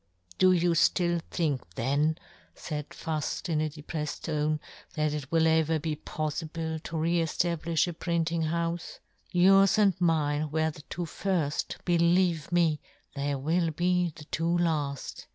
[0.39, 2.17] "Do you ftill think then,"
[2.55, 4.59] faid Fuft, in a deprefled tone,"
[4.95, 8.97] that it" will ever be poflible to re eftablifh" a printing houfe?
[9.31, 12.79] Yours and mine" were the two firft, believe me,
[13.13, 15.27] they" will be the two laft.